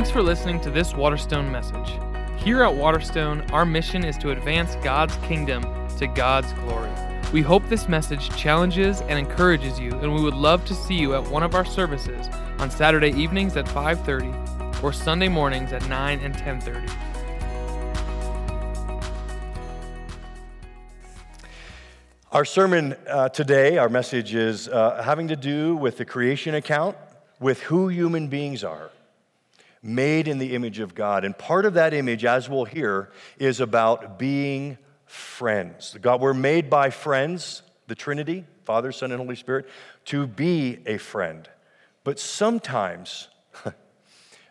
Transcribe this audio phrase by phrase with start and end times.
[0.00, 1.92] Thanks for listening to this Waterstone message.
[2.42, 5.62] Here at Waterstone, our mission is to advance God's kingdom
[5.98, 6.88] to God's glory.
[7.34, 11.14] We hope this message challenges and encourages you, and we would love to see you
[11.14, 12.28] at one of our services
[12.58, 16.90] on Saturday evenings at 5:30 or Sunday mornings at 9 and 10:30.
[22.32, 26.96] Our sermon uh, today, our message is uh, having to do with the creation account,
[27.38, 28.90] with who human beings are,
[29.82, 31.24] made in the image of God.
[31.24, 35.96] And part of that image, as we'll hear, is about being friends.
[36.00, 39.68] God, we're made by friends, the Trinity, Father, Son, and Holy Spirit,
[40.06, 41.48] to be a friend.
[42.04, 43.28] But sometimes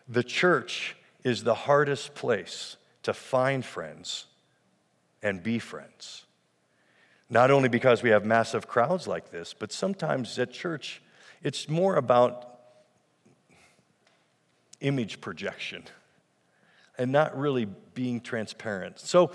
[0.08, 4.26] the church is the hardest place to find friends
[5.22, 6.24] and be friends.
[7.28, 11.00] Not only because we have massive crowds like this, but sometimes at church,
[11.42, 12.49] it's more about
[14.80, 15.84] image projection
[16.98, 18.98] and not really being transparent.
[18.98, 19.32] So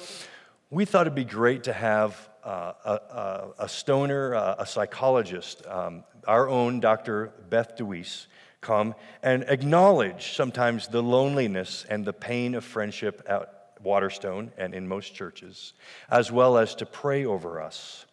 [0.69, 6.03] we thought it'd be great to have uh, a, a, stoner, uh, a psychologist, um,
[6.27, 7.31] our own Dr.
[7.49, 8.27] Beth DeWeese,
[8.61, 13.51] come and acknowledge sometimes the loneliness and the pain of friendship at
[13.83, 15.73] Waterstone and in most churches,
[16.09, 18.05] as well as to pray over us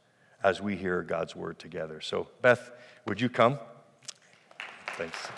[0.42, 2.00] as we hear God's word together.
[2.00, 2.70] So, Beth,
[3.06, 3.58] would you come?
[4.96, 5.28] Thanks.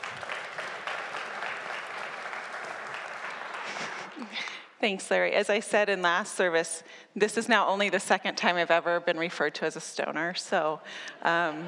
[4.85, 5.33] Thanks, Larry.
[5.33, 6.83] As I said in last service,
[7.17, 10.35] this is now only the second time I've ever been referred to as a stoner,
[10.35, 10.79] so
[11.23, 11.65] um,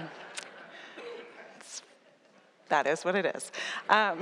[2.69, 3.50] that is what it is.
[3.89, 4.20] Um,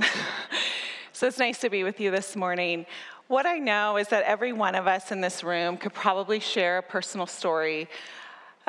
[1.13, 2.87] so it's nice to be with you this morning.
[3.27, 6.79] What I know is that every one of us in this room could probably share
[6.79, 7.89] a personal story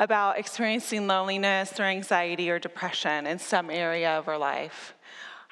[0.00, 4.96] about experiencing loneliness or anxiety or depression in some area of our life.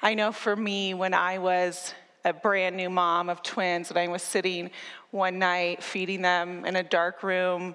[0.02, 4.08] I know for me, when I was a brand new mom of twins, and I
[4.08, 4.70] was sitting
[5.11, 7.74] one night feeding them in a dark room,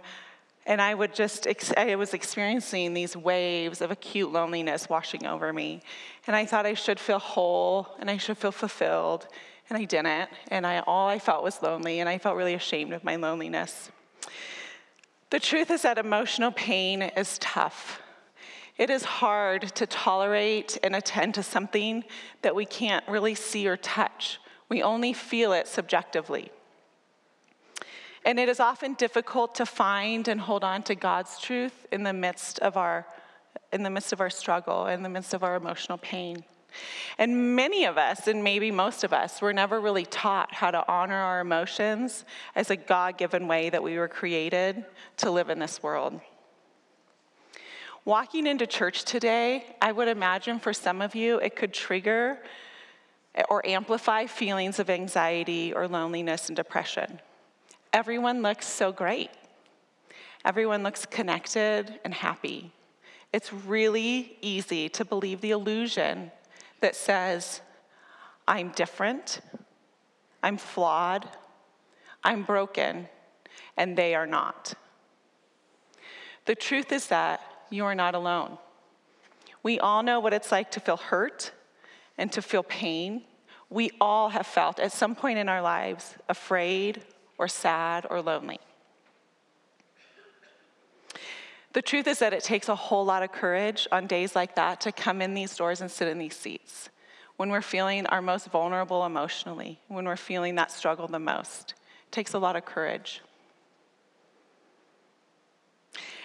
[0.65, 5.81] and I would just, I was experiencing these waves of acute loneliness washing over me.
[6.27, 9.27] And I thought I should feel whole and I should feel fulfilled
[9.69, 10.29] and I didn't.
[10.49, 13.91] And I, all I felt was lonely, and I felt really ashamed of my loneliness.
[15.29, 18.01] The truth is that emotional pain is tough.
[18.79, 22.05] It is hard to tolerate and attend to something
[22.43, 24.39] that we can't really see or touch.
[24.69, 26.49] We only feel it subjectively.
[28.23, 32.13] And it is often difficult to find and hold on to God's truth in the
[32.13, 33.05] midst of our
[33.71, 36.43] in the midst of our struggle, in the midst of our emotional pain.
[37.17, 40.87] And many of us, and maybe most of us, were never really taught how to
[40.91, 42.25] honor our emotions
[42.55, 44.85] as a God given way that we were created
[45.17, 46.19] to live in this world.
[48.05, 52.39] Walking into church today, I would imagine for some of you, it could trigger
[53.49, 57.19] or amplify feelings of anxiety or loneliness and depression.
[57.93, 59.29] Everyone looks so great.
[60.45, 62.71] Everyone looks connected and happy.
[63.33, 66.31] It's really easy to believe the illusion
[66.79, 67.61] that says,
[68.47, 69.41] I'm different,
[70.41, 71.27] I'm flawed,
[72.23, 73.07] I'm broken,
[73.77, 74.73] and they are not.
[76.45, 78.57] The truth is that you are not alone.
[79.63, 81.51] We all know what it's like to feel hurt
[82.17, 83.23] and to feel pain.
[83.69, 87.01] We all have felt at some point in our lives afraid
[87.37, 88.59] or sad or lonely.
[91.73, 94.81] The truth is that it takes a whole lot of courage on days like that
[94.81, 96.89] to come in these doors and sit in these seats.
[97.37, 101.75] When we're feeling our most vulnerable emotionally, when we're feeling that struggle the most,
[102.07, 103.21] it takes a lot of courage.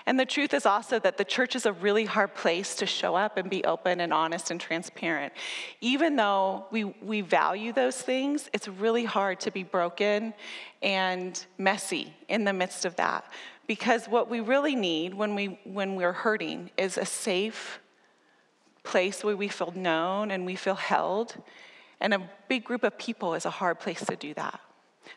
[0.06, 3.14] And the truth is also that the church is a really hard place to show
[3.14, 5.32] up and be open and honest and transparent.
[5.80, 10.34] Even though we, we value those things, it's really hard to be broken
[10.82, 13.24] and messy in the midst of that.
[13.66, 17.80] Because what we really need when, we, when we're hurting is a safe
[18.82, 21.34] place where we feel known and we feel held.
[21.98, 24.60] And a big group of people is a hard place to do that.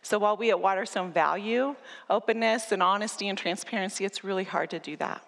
[0.02, 1.76] So while we at Waterstone value
[2.10, 5.24] openness and honesty and transparency, it's really hard to do that.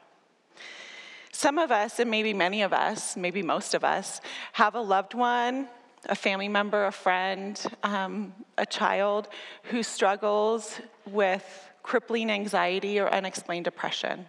[1.32, 4.20] Some of us, and maybe many of us, maybe most of us,
[4.54, 5.70] have a loved one,
[6.08, 9.28] a family member, a friend, um, a child
[9.64, 14.26] who struggles with crippling anxiety or unexplained depression.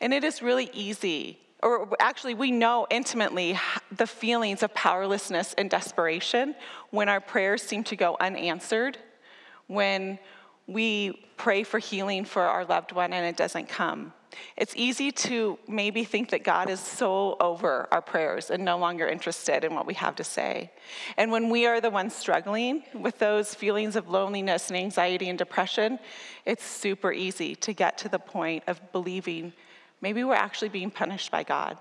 [0.00, 3.58] And it is really easy, or actually, we know intimately
[3.96, 6.54] the feelings of powerlessness and desperation
[6.90, 8.98] when our prayers seem to go unanswered
[9.66, 10.18] when
[10.66, 14.12] we pray for healing for our loved one and it doesn't come.
[14.56, 19.06] It's easy to maybe think that God is so over our prayers and no longer
[19.06, 20.72] interested in what we have to say.
[21.16, 25.38] And when we are the ones struggling with those feelings of loneliness and anxiety and
[25.38, 25.98] depression,
[26.44, 29.52] it's super easy to get to the point of believing
[30.00, 31.78] maybe we're actually being punished by God.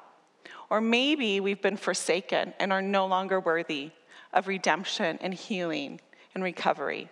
[0.69, 3.91] Or maybe we've been forsaken and are no longer worthy
[4.31, 6.01] of redemption and healing
[6.33, 7.09] and recovery.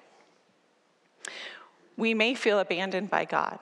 [1.97, 3.59] We may feel abandoned by God.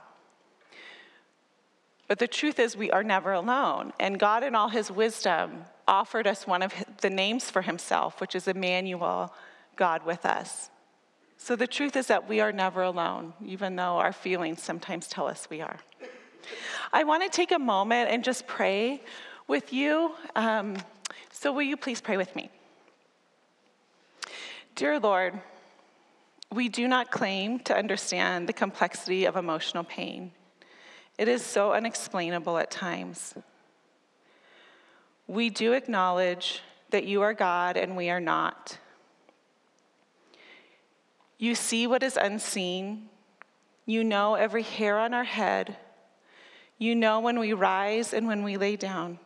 [2.07, 3.94] But the truth is, we are never alone.
[4.00, 8.35] And God, in all his wisdom, offered us one of the names for himself, which
[8.35, 9.33] is Emmanuel,
[9.75, 10.69] God with us.
[11.38, 15.27] So the truth is that we are never alone, even though our feelings sometimes tell
[15.27, 15.79] us we are.
[16.91, 19.01] I want to take a moment and just pray
[19.47, 20.15] with you.
[20.35, 20.75] Um,
[21.31, 22.50] so, will you please pray with me?
[24.75, 25.39] Dear Lord,
[26.51, 30.31] we do not claim to understand the complexity of emotional pain.
[31.17, 33.35] It is so unexplainable at times.
[35.27, 38.79] We do acknowledge that you are God and we are not.
[41.37, 43.09] You see what is unseen.
[43.85, 45.77] You know every hair on our head.
[46.79, 49.19] You know when we rise and when we lay down.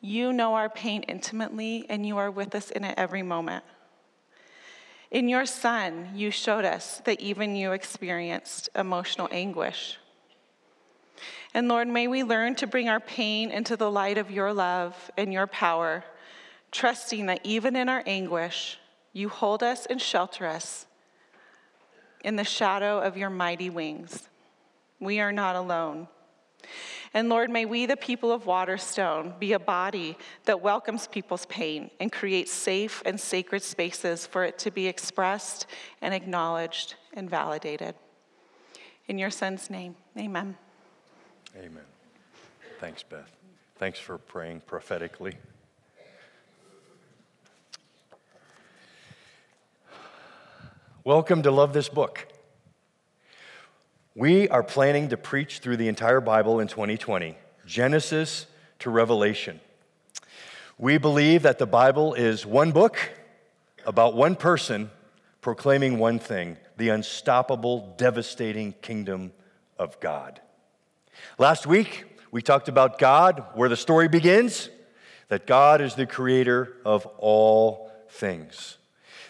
[0.00, 3.64] You know our pain intimately, and you are with us in it every moment.
[5.14, 9.96] In your Son, you showed us that even you experienced emotional anguish.
[11.54, 15.12] And Lord, may we learn to bring our pain into the light of your love
[15.16, 16.02] and your power,
[16.72, 18.80] trusting that even in our anguish,
[19.12, 20.84] you hold us and shelter us
[22.24, 24.28] in the shadow of your mighty wings.
[24.98, 26.08] We are not alone.
[27.16, 31.92] And Lord, may we, the people of Waterstone, be a body that welcomes people's pain
[32.00, 35.66] and creates safe and sacred spaces for it to be expressed
[36.02, 37.94] and acknowledged and validated.
[39.06, 40.56] In your son's name, amen.
[41.56, 41.84] Amen.
[42.80, 43.30] Thanks, Beth.
[43.76, 45.36] Thanks for praying prophetically.
[51.04, 52.26] Welcome to Love This Book.
[54.24, 57.36] We are planning to preach through the entire Bible in 2020,
[57.66, 58.46] Genesis
[58.78, 59.60] to Revelation.
[60.78, 62.96] We believe that the Bible is one book
[63.84, 64.90] about one person
[65.42, 69.30] proclaiming one thing the unstoppable, devastating kingdom
[69.78, 70.40] of God.
[71.36, 74.70] Last week, we talked about God, where the story begins,
[75.28, 78.78] that God is the creator of all things,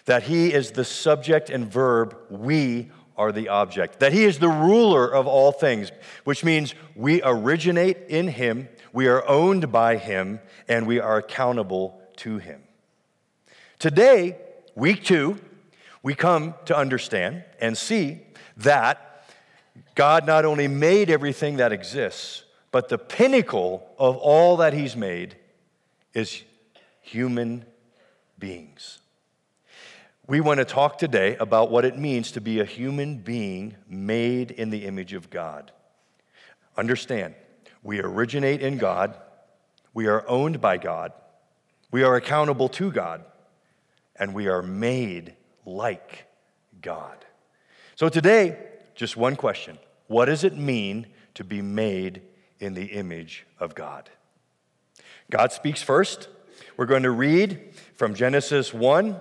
[0.05, 4.49] that He is the subject and verb, we are the object, that He is the
[4.49, 5.93] ruler of all things,
[6.25, 12.01] which means we originate in Him, we are owned by Him, and we are accountable
[12.17, 12.63] to Him.
[13.79, 14.37] Today,
[14.75, 15.39] week two,
[16.03, 18.21] we come to understand and see
[18.59, 19.27] that
[19.95, 25.37] God not only made everything that exists, but the pinnacle of all that He's made
[26.13, 26.43] is
[27.01, 27.65] human
[28.39, 28.99] beings.
[30.26, 34.53] We want to talk today about what it means to be a human being made
[34.53, 35.71] in the image of God.
[36.79, 37.35] Understand,
[37.82, 39.19] we originate in God,
[39.93, 41.12] we are owned by God,
[41.91, 43.23] we are accountable to God,
[44.17, 45.35] and we are made
[45.67, 46.25] like
[46.81, 47.23] God.
[47.94, 48.56] So today,
[48.94, 52.23] just one question What does it mean to be made
[52.61, 54.09] in the image of God?
[55.31, 56.29] God speaks first.
[56.79, 59.20] We're going to read from Genesis 1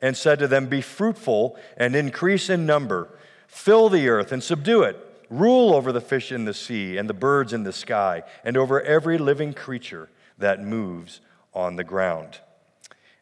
[0.00, 3.08] and said to them, Be fruitful and increase in number,
[3.46, 7.14] fill the earth and subdue it Rule over the fish in the sea and the
[7.14, 11.20] birds in the sky, and over every living creature that moves
[11.52, 12.38] on the ground.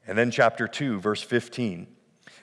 [0.06, 1.88] And then, chapter 2, verse 15.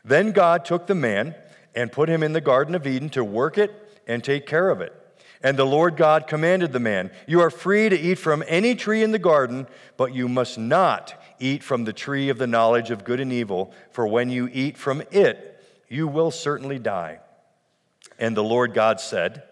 [0.04, 1.34] Then God took the man
[1.74, 3.72] and put him in the Garden of Eden to work it
[4.06, 4.94] and take care of it.
[5.42, 9.02] And the Lord God commanded the man, You are free to eat from any tree
[9.02, 13.04] in the garden, but you must not eat from the tree of the knowledge of
[13.04, 17.20] good and evil, for when you eat from it, you will certainly die.
[18.20, 19.44] And the Lord God said,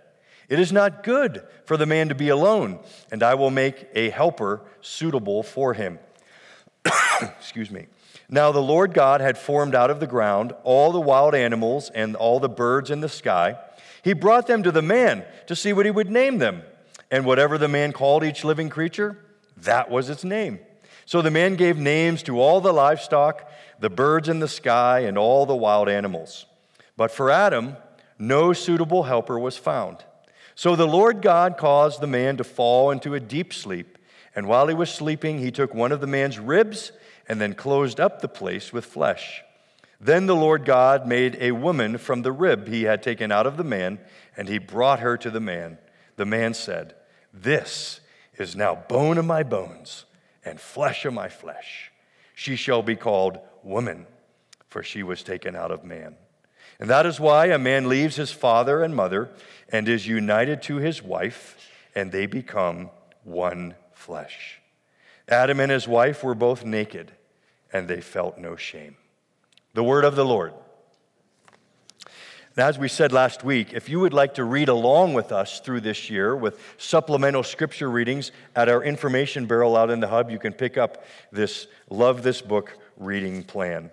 [0.52, 4.10] it is not good for the man to be alone, and I will make a
[4.10, 5.98] helper suitable for him.
[7.22, 7.88] Excuse me.
[8.28, 12.18] Now the Lord God had formed out of the ground all the wild animals and
[12.18, 13.58] all the birds in the sky.
[14.04, 16.64] He brought them to the man to see what he would name them.
[17.10, 19.18] And whatever the man called each living creature,
[19.56, 20.60] that was its name.
[21.12, 23.46] So the man gave names to all the livestock,
[23.82, 26.46] the birds in the sky, and all the wild animals.
[26.96, 27.75] But for Adam,
[28.18, 30.06] no suitable helper was found.
[30.56, 33.98] So the Lord God caused the man to fall into a deep sleep.
[34.34, 36.94] And while he was sleeping, he took one of the man's ribs
[37.27, 39.44] and then closed up the place with flesh.
[40.00, 43.58] Then the Lord God made a woman from the rib he had taken out of
[43.58, 44.00] the man,
[44.38, 45.77] and he brought her to the man.
[46.15, 46.96] The man said,
[47.34, 48.00] This
[48.38, 50.06] is now bone of my bones
[50.43, 51.91] and flesh of my flesh.
[52.33, 54.07] She shall be called woman,
[54.67, 56.15] for she was taken out of man.
[56.79, 59.29] And that is why a man leaves his father and mother
[59.69, 61.55] and is united to his wife,
[61.93, 62.89] and they become
[63.24, 64.60] one flesh.
[65.27, 67.12] Adam and his wife were both naked,
[67.71, 68.98] and they felt no shame.
[69.74, 70.53] The word of the Lord.
[72.58, 75.62] And as we said last week, if you would like to read along with us
[75.62, 80.29] through this year with supplemental scripture readings at our information barrel out in the hub,
[80.29, 83.89] you can pick up this Love This Book reading plan.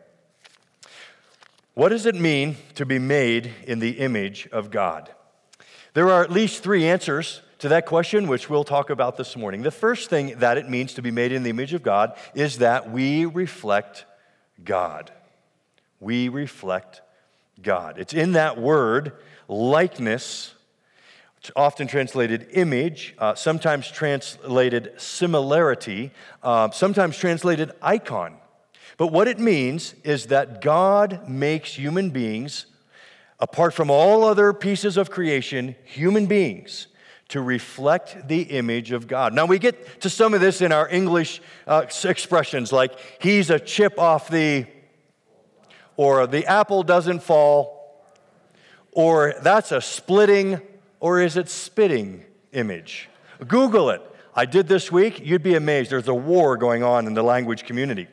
[1.74, 5.08] What does it mean to be made in the image of God?
[5.94, 9.62] There are at least three answers to that question, which we'll talk about this morning.
[9.62, 12.58] The first thing that it means to be made in the image of God is
[12.58, 14.04] that we reflect
[14.64, 15.12] God.
[16.00, 17.02] We reflect
[17.62, 17.98] God.
[17.98, 19.12] It's in that word,
[19.48, 20.54] likeness,
[21.38, 26.10] it's often translated image, uh, sometimes translated similarity,
[26.42, 28.36] uh, sometimes translated icon.
[28.96, 32.66] But what it means is that God makes human beings,
[33.38, 36.88] apart from all other pieces of creation, human beings
[37.28, 39.32] to reflect the image of God.
[39.32, 43.60] Now, we get to some of this in our English uh, expressions like, he's a
[43.60, 44.66] chip off the
[45.98, 48.00] or the apple doesn't fall,
[48.92, 50.60] or that's a splitting,
[51.00, 53.08] or is it spitting image?
[53.46, 54.00] Google it.
[54.34, 55.20] I did this week.
[55.22, 55.90] You'd be amazed.
[55.90, 58.06] There's a war going on in the language community.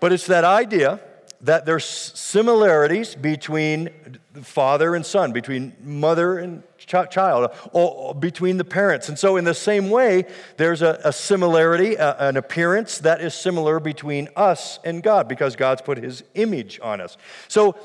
[0.00, 1.00] But it's that idea
[1.46, 3.88] that there's similarities between
[4.42, 9.08] father and son, between mother and ch- child, or, between the parents.
[9.08, 10.26] And so, in the same way,
[10.56, 15.54] there's a, a similarity, a, an appearance that is similar between us and God because
[15.54, 17.16] God's put his image on us.
[17.46, 17.76] So,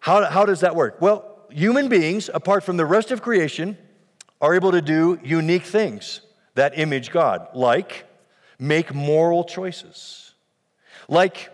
[0.00, 1.00] how, how does that work?
[1.00, 3.76] Well, human beings, apart from the rest of creation,
[4.40, 6.22] are able to do unique things
[6.54, 8.06] that image God, like
[8.58, 10.32] make moral choices,
[11.06, 11.50] like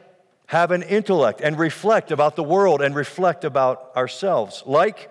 [0.51, 5.09] have an intellect and reflect about the world and reflect about ourselves, like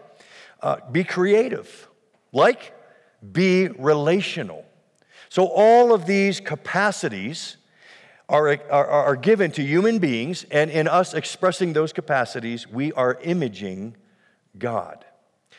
[0.61, 1.87] uh, be creative,
[2.33, 2.73] like
[3.31, 4.65] be relational.
[5.29, 7.55] So, all of these capacities
[8.27, 13.17] are, are, are given to human beings, and in us expressing those capacities, we are
[13.21, 13.95] imaging
[14.57, 15.05] God.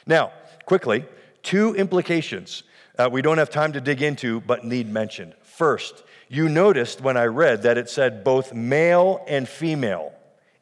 [0.04, 0.32] Now,
[0.66, 1.06] quickly,
[1.42, 2.64] two implications
[2.98, 5.32] uh, we don't have time to dig into, but need mentioned.
[5.40, 10.12] First, you noticed when I read that it said both male and female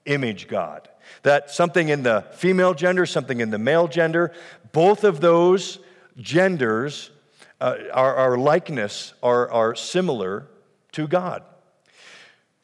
[0.06, 0.88] image God.
[1.24, 4.32] That something in the female gender, something in the male gender,
[4.72, 5.78] both of those
[6.16, 7.10] genders,
[7.60, 10.46] uh, our, our likeness, are, are similar
[10.92, 11.42] to God.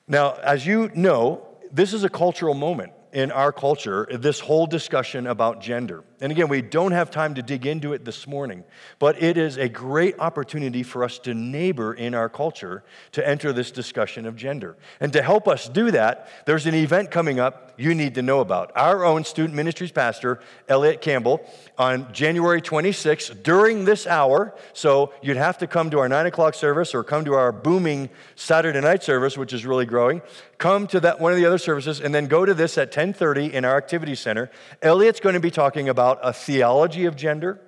[0.08, 5.26] Now, as you know, this is a cultural moment in our culture, this whole discussion
[5.26, 6.04] about gender.
[6.20, 8.64] And again, we don't have time to dig into it this morning,
[8.98, 13.52] but it is a great opportunity for us to neighbor in our culture to enter
[13.52, 14.76] this discussion of gender.
[15.00, 18.40] And to help us do that, there's an event coming up you need to know
[18.40, 18.70] about.
[18.76, 21.44] Our own student ministries pastor, Elliot Campbell,
[21.76, 24.54] on January 26th during this hour.
[24.72, 28.10] So you'd have to come to our 9 o'clock service or come to our booming
[28.36, 30.22] Saturday night service, which is really growing.
[30.58, 33.52] Come to that one of the other services and then go to this at 10:30
[33.52, 34.50] in our activity center.
[34.80, 37.60] Elliot's going to be talking about a theology of gender.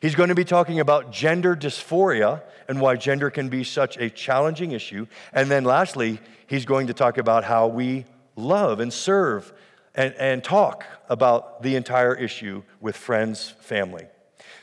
[0.00, 4.10] He's going to be talking about gender dysphoria and why gender can be such a
[4.10, 5.06] challenging issue.
[5.32, 8.04] And then lastly, he's going to talk about how we
[8.36, 9.52] love and serve
[9.94, 14.06] and, and talk about the entire issue with friends, family.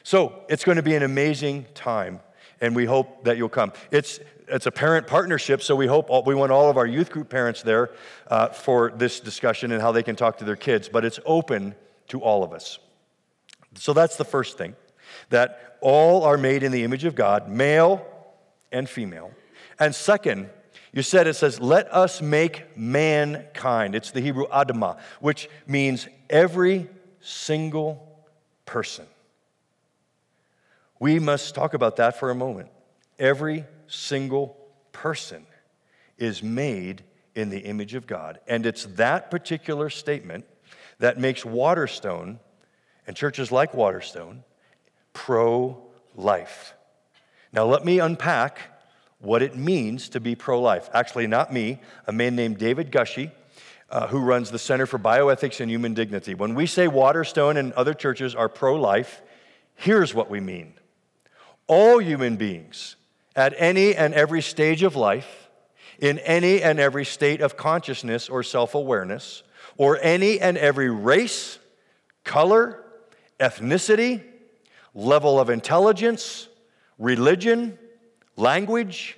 [0.04, 2.20] So it's going to be an amazing time,
[2.62, 3.74] and we hope that you'll come.
[3.92, 7.10] It's, it's a parent partnership, so we hope all, we want all of our youth
[7.10, 7.90] group parents there
[8.28, 11.74] uh, for this discussion and how they can talk to their kids, but it's open
[12.10, 12.78] to all of us.
[13.78, 14.76] So that's the first thing
[15.30, 18.06] that all are made in the image of God, male
[18.72, 19.32] and female.
[19.80, 20.50] And second,
[20.94, 23.96] you said it says, let us make mankind.
[23.96, 26.88] It's the Hebrew Adamah, which means every
[27.20, 28.26] single
[28.66, 29.06] person.
[31.00, 32.70] We must talk about that for a moment.
[33.20, 34.58] Every single
[34.92, 35.46] person
[36.18, 37.04] is made
[37.36, 38.40] in the image of God.
[38.48, 40.46] And it's that particular statement
[41.00, 42.40] that makes Waterstone
[43.08, 44.44] and churches like Waterstone
[45.14, 45.78] pro
[46.16, 46.74] life.
[47.52, 48.60] Now, let me unpack
[49.20, 50.90] what it means to be pro life.
[50.94, 53.32] Actually, not me, a man named David Gushee,
[53.90, 56.34] uh, who runs the Center for Bioethics and Human Dignity.
[56.34, 59.22] When we say Waterstone and other churches are pro life,
[59.76, 60.74] here's what we mean
[61.68, 62.96] all human beings
[63.36, 65.50] at any and every stage of life,
[66.00, 69.44] in any and every state of consciousness or self awareness,
[69.78, 71.58] or any and every race,
[72.24, 72.85] color,
[73.40, 74.24] ethnicity,
[74.94, 76.48] level of intelligence,
[76.98, 77.78] religion,
[78.36, 79.18] language,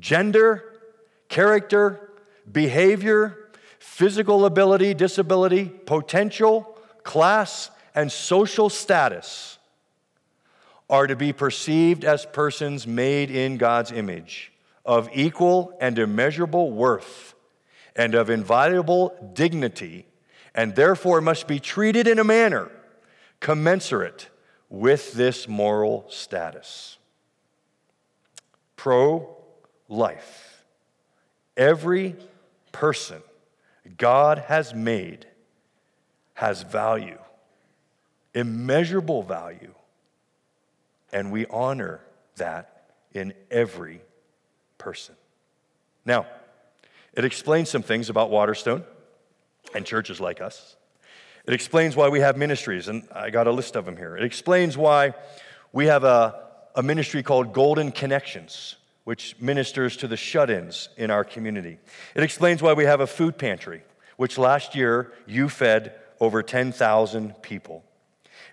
[0.00, 0.80] gender,
[1.28, 2.10] character,
[2.50, 9.58] behavior, physical ability, disability, potential, class, and social status
[10.90, 14.52] are to be perceived as persons made in God's image,
[14.84, 17.34] of equal and immeasurable worth,
[17.96, 20.06] and of inviolable dignity,
[20.54, 22.70] and therefore must be treated in a manner
[23.44, 24.30] commensurate
[24.70, 26.96] with this moral status.
[28.74, 29.36] Pro
[29.86, 30.64] life.
[31.54, 32.16] Every
[32.72, 33.20] person
[33.98, 35.26] God has made
[36.32, 37.18] has value,
[38.32, 39.74] immeasurable value,
[41.12, 42.00] and we honor
[42.36, 44.00] that in every
[44.78, 45.16] person.
[46.06, 46.24] Now,
[47.12, 48.84] it explains some things about Waterstone
[49.74, 50.76] and churches like us.
[51.46, 54.16] It explains why we have ministries, and I got a list of them here.
[54.16, 55.12] It explains why
[55.72, 56.42] we have a,
[56.74, 61.78] a ministry called Golden Connections, which ministers to the shut ins in our community.
[62.14, 63.82] It explains why we have a food pantry,
[64.16, 67.84] which last year you fed over 10,000 people.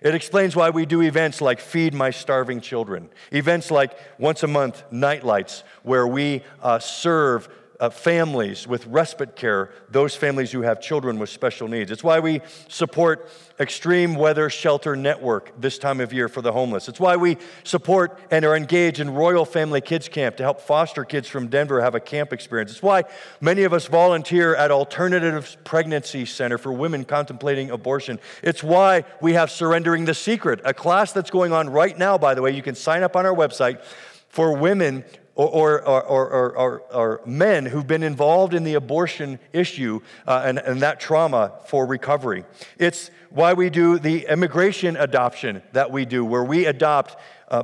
[0.02, 4.48] It explains why we do events like Feed My Starving Children, events like once a
[4.48, 7.48] month night lights, where we uh, serve
[7.82, 11.90] uh, families with respite care, those families who have children with special needs.
[11.90, 16.88] It's why we support Extreme Weather Shelter Network this time of year for the homeless.
[16.88, 21.04] It's why we support and are engaged in Royal Family Kids Camp to help foster
[21.04, 22.70] kids from Denver have a camp experience.
[22.70, 23.02] It's why
[23.40, 28.20] many of us volunteer at Alternative Pregnancy Center for women contemplating abortion.
[28.44, 32.34] It's why we have Surrendering the Secret, a class that's going on right now, by
[32.34, 32.52] the way.
[32.52, 33.82] You can sign up on our website
[34.28, 40.42] for women or, or, or, or, men who've been involved in the abortion issue uh,
[40.44, 42.44] and, and that trauma for recovery.
[42.78, 47.16] It's why we do the immigration adoption that we do, where we adopt
[47.48, 47.62] uh,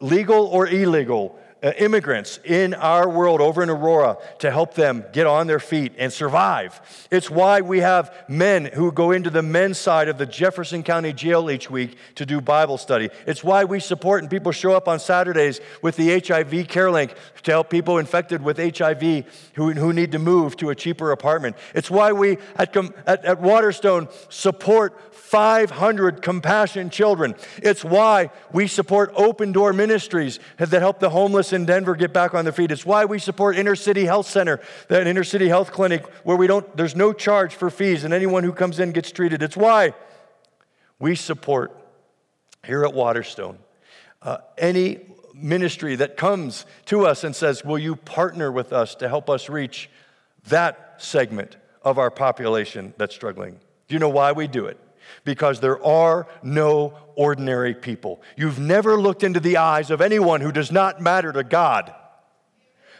[0.00, 5.26] legal or illegal Uh, immigrants in our world over in Aurora to help them get
[5.26, 6.80] on their feet and survive.
[7.10, 11.12] It's why we have men who go into the men's side of the Jefferson County
[11.12, 13.10] Jail each week to do Bible study.
[13.26, 17.12] It's why we support and people show up on Saturdays with the HIV Care Link
[17.42, 21.56] to help people infected with HIV who, who need to move to a cheaper apartment.
[21.74, 27.34] It's why we at, at, at Waterstone support 500 compassion children.
[27.62, 32.32] It's why we support open door ministries that help the homeless in Denver get back
[32.34, 32.72] on their feet.
[32.72, 36.46] It's why we support Inner City Health Center, that inner city health clinic where we
[36.46, 39.42] don't, there's no charge for fees and anyone who comes in gets treated.
[39.42, 39.92] It's why
[40.98, 41.76] we support
[42.64, 43.58] here at Waterstone
[44.22, 45.00] uh, any
[45.34, 49.48] ministry that comes to us and says, Will you partner with us to help us
[49.48, 49.90] reach
[50.48, 53.60] that segment of our population that's struggling?
[53.88, 54.78] Do you know why we do it?
[55.24, 58.22] Because there are no ordinary people.
[58.36, 61.94] You've never looked into the eyes of anyone who does not matter to God.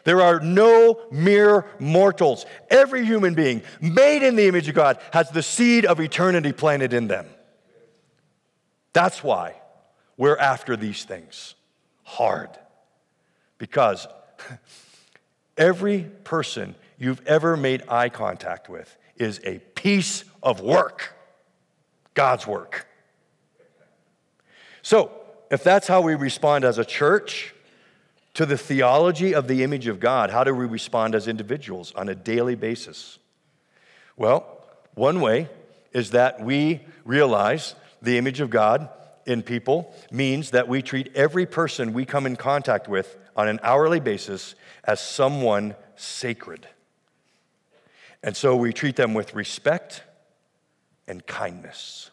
[0.04, 2.46] There are no mere mortals.
[2.70, 6.92] Every human being made in the image of God has the seed of eternity planted
[6.92, 7.26] in them.
[8.92, 9.60] That's why
[10.16, 11.54] we're after these things
[12.04, 12.50] hard.
[13.58, 14.06] Because
[15.56, 21.14] every person you've ever made eye contact with is a piece of work.
[22.18, 22.88] God's work.
[24.82, 25.12] So,
[25.52, 27.54] if that's how we respond as a church
[28.34, 32.08] to the theology of the image of God, how do we respond as individuals on
[32.08, 33.20] a daily basis?
[34.16, 35.48] Well, one way
[35.92, 38.88] is that we realize the image of God
[39.24, 43.60] in people means that we treat every person we come in contact with on an
[43.62, 46.66] hourly basis as someone sacred.
[48.24, 50.02] And so we treat them with respect
[51.08, 52.10] and kindness.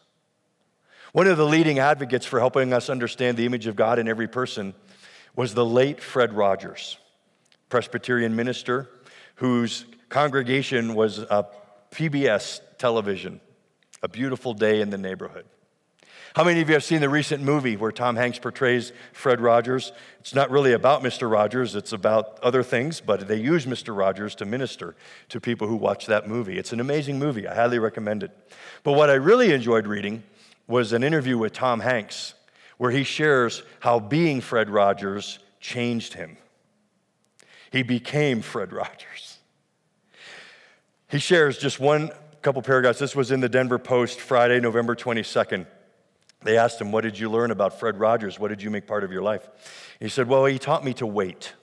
[1.12, 4.26] One of the leading advocates for helping us understand the image of God in every
[4.26, 4.74] person
[5.36, 6.98] was the late Fred Rogers,
[7.68, 8.90] Presbyterian minister
[9.36, 11.46] whose congregation was a
[11.90, 13.40] PBS television,
[14.02, 15.44] A Beautiful Day in the Neighborhood.
[16.36, 19.92] How many of you have seen the recent movie where Tom Hanks portrays Fred Rogers?
[20.20, 21.32] It's not really about Mr.
[21.32, 23.96] Rogers, it's about other things, but they use Mr.
[23.96, 24.94] Rogers to minister
[25.30, 26.58] to people who watch that movie.
[26.58, 27.48] It's an amazing movie.
[27.48, 28.52] I highly recommend it.
[28.82, 30.24] But what I really enjoyed reading
[30.66, 32.34] was an interview with Tom Hanks
[32.76, 36.36] where he shares how being Fred Rogers changed him.
[37.70, 39.38] He became Fred Rogers.
[41.08, 42.10] He shares just one
[42.42, 42.98] couple paragraphs.
[42.98, 45.66] This was in the Denver Post Friday, November 22nd.
[46.46, 48.38] They asked him, What did you learn about Fred Rogers?
[48.38, 49.48] What did you make part of your life?
[49.98, 51.54] He said, Well, he taught me to wait.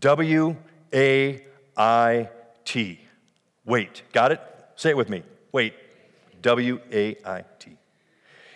[0.00, 0.54] W
[0.92, 1.42] A
[1.74, 2.28] I
[2.66, 3.00] T.
[3.64, 4.02] Wait.
[4.12, 4.40] Got it?
[4.76, 5.22] Say it with me.
[5.50, 5.72] Wait.
[6.42, 7.78] W A I T.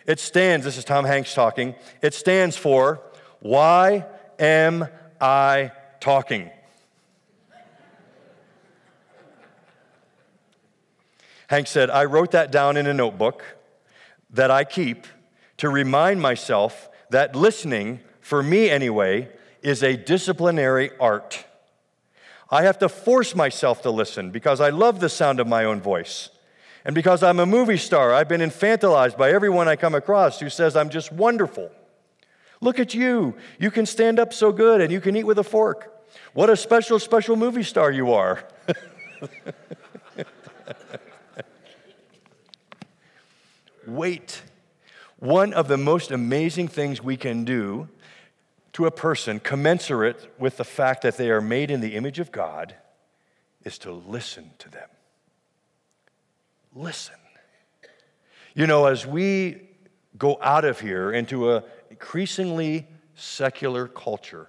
[0.07, 3.01] It stands, this is Tom Hanks talking, it stands for
[3.41, 4.05] Why
[4.39, 6.51] am I talking?
[11.47, 13.43] Hank said, I wrote that down in a notebook
[14.31, 15.07] that I keep
[15.59, 19.29] to remind myself that listening, for me anyway,
[19.63, 21.45] is a disciplinary art.
[22.51, 25.81] I have to force myself to listen because I love the sound of my own
[25.81, 26.31] voice.
[26.85, 30.49] And because I'm a movie star, I've been infantilized by everyone I come across who
[30.49, 31.71] says I'm just wonderful.
[32.61, 33.37] Look at you.
[33.59, 35.95] You can stand up so good and you can eat with a fork.
[36.33, 38.45] What a special, special movie star you are.
[43.89, 44.43] Wait.
[45.19, 47.89] One of the most amazing things we can do
[48.75, 52.31] to a person, commensurate with the fact that they are made in the image of
[52.31, 52.77] God,
[53.65, 54.89] is to listen to them.
[56.75, 57.17] Listen.
[58.55, 59.69] You know, as we
[60.17, 64.49] go out of here into an increasingly secular culture,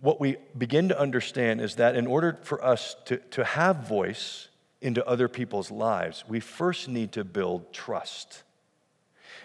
[0.00, 4.49] what we begin to understand is that in order for us to, to have voice
[4.80, 8.42] into other people's lives, we first need to build trust.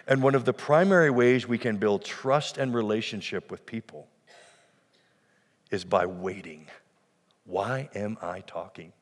[0.06, 4.08] And one of the primary ways we can build trust and relationship with people
[5.70, 6.66] is by waiting.
[7.44, 8.92] Why am I talking?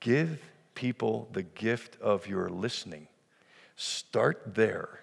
[0.00, 0.40] Give
[0.74, 3.06] people the gift of your listening.
[3.76, 5.00] Start there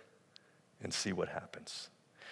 [0.82, 1.90] and see what happens.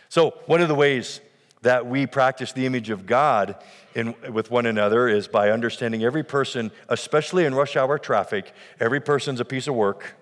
[0.10, 1.22] So, one of the ways
[1.66, 3.56] that we practice the image of God
[3.96, 9.02] in, with one another is by understanding every person, especially in rush hour traffic, every
[9.02, 10.14] person's a piece of work,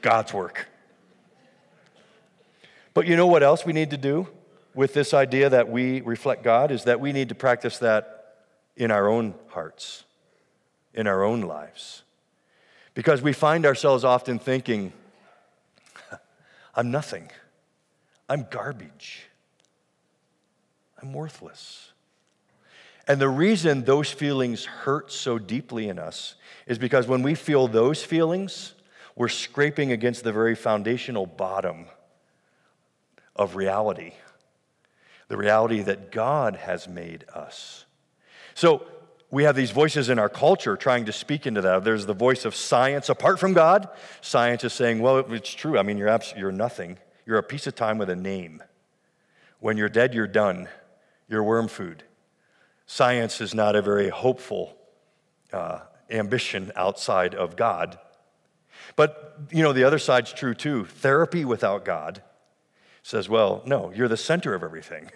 [0.00, 0.68] God's work.
[2.94, 4.28] But you know what else we need to do
[4.72, 8.36] with this idea that we reflect God is that we need to practice that
[8.76, 10.04] in our own hearts,
[10.94, 12.04] in our own lives.
[12.94, 14.92] Because we find ourselves often thinking,
[16.76, 17.28] I'm nothing,
[18.28, 19.29] I'm garbage,
[21.02, 21.92] I'm worthless.
[23.08, 26.36] And the reason those feelings hurt so deeply in us
[26.66, 28.74] is because when we feel those feelings,
[29.16, 31.86] we're scraping against the very foundational bottom
[33.34, 34.12] of reality,
[35.28, 37.84] the reality that God has made us.
[38.54, 38.86] So
[39.30, 41.84] we have these voices in our culture trying to speak into that.
[41.84, 43.88] There's the voice of science apart from God.
[44.20, 45.78] Science is saying, well, it's true.
[45.78, 46.98] I mean, you're, abs- you're nothing.
[47.26, 48.62] You're a piece of time with a name.
[49.60, 50.68] When you're dead, you're done.
[51.30, 52.02] You're worm food.
[52.86, 54.76] Science is not a very hopeful
[55.52, 55.78] uh,
[56.10, 57.98] ambition outside of God.
[58.96, 60.86] But, you know, the other side's true too.
[60.86, 62.22] Therapy without God
[63.04, 65.10] says, well, no, you're the center of everything.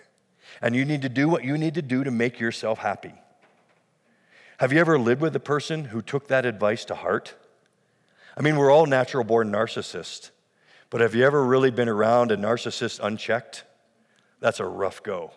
[0.62, 3.14] And you need to do what you need to do to make yourself happy.
[4.58, 7.34] Have you ever lived with a person who took that advice to heart?
[8.36, 10.30] I mean, we're all natural born narcissists,
[10.90, 13.64] but have you ever really been around a narcissist unchecked?
[14.38, 15.32] That's a rough go.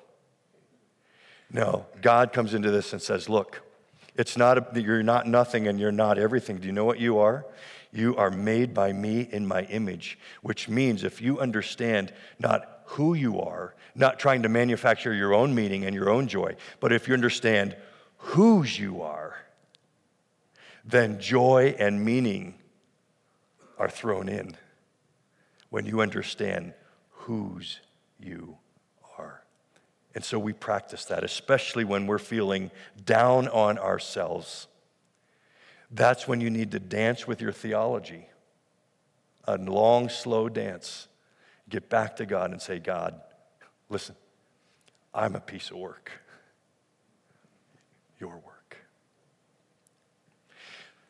[1.51, 3.61] No, God comes into this and says, Look,
[4.15, 6.57] it's not a, you're not nothing and you're not everything.
[6.57, 7.45] Do you know what you are?
[7.91, 13.13] You are made by me in my image, which means if you understand not who
[13.13, 17.07] you are, not trying to manufacture your own meaning and your own joy, but if
[17.07, 17.75] you understand
[18.17, 19.37] whose you are,
[20.83, 22.55] then joy and meaning
[23.77, 24.55] are thrown in
[25.69, 26.73] when you understand
[27.11, 27.79] whose
[28.19, 28.66] you are.
[30.17, 32.71] And so we practice that, especially when we're feeling
[33.05, 34.65] down on ourselves.
[35.91, 38.25] That's when you need to dance with your theology.
[39.43, 41.07] A long, slow dance.
[41.69, 43.21] Get back to God and say, God,
[43.89, 44.15] listen,
[45.13, 46.11] I'm a piece of work.
[48.19, 48.77] Your work.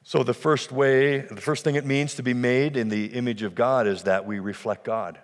[0.03, 3.41] So, the first way, the first thing it means to be made in the image
[3.41, 5.17] of God is that we reflect God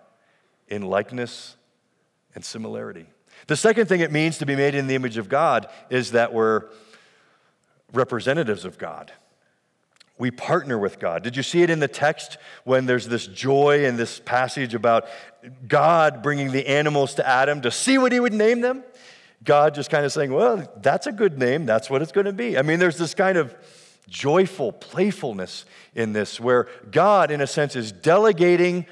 [0.70, 1.58] in likeness
[2.34, 3.08] and similarity.
[3.48, 6.34] The second thing it means to be made in the image of God is that
[6.34, 6.66] we're
[7.94, 9.12] representatives of God.
[10.18, 11.24] We partner with God.
[11.24, 15.08] Did you see it in the text when there's this joy in this passage about
[15.68, 18.84] God bringing the animals to Adam to see what he would name them?
[19.44, 21.66] God just kind of saying, well, that's a good name.
[21.66, 22.58] That's what it's going to be.
[22.58, 23.54] I mean, there's this kind of
[24.08, 28.86] joyful playfulness in this where God, in a sense, is delegating